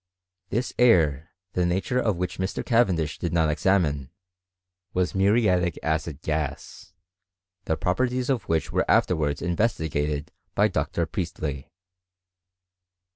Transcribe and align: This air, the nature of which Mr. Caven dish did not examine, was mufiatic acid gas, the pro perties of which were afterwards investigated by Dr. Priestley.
This 0.49 0.73
air, 0.79 1.29
the 1.53 1.63
nature 1.63 1.99
of 1.99 2.15
which 2.17 2.39
Mr. 2.39 2.65
Caven 2.65 2.95
dish 2.95 3.19
did 3.19 3.31
not 3.31 3.51
examine, 3.51 4.09
was 4.95 5.13
mufiatic 5.13 5.77
acid 5.83 6.23
gas, 6.23 6.93
the 7.65 7.77
pro 7.77 7.93
perties 7.93 8.27
of 8.27 8.49
which 8.49 8.71
were 8.71 8.89
afterwards 8.89 9.43
investigated 9.43 10.31
by 10.55 10.69
Dr. 10.69 11.05
Priestley. 11.05 11.69